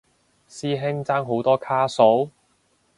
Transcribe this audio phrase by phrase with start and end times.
[0.49, 2.31] 師兄爭好多卡數？